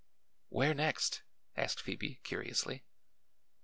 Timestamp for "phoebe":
1.79-2.21